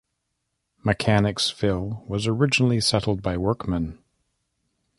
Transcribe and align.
Mechanicsville 0.83 2.03
was 2.07 2.25
originally 2.25 2.81
settled 2.81 3.21
by 3.21 3.37
workmen. 3.37 3.99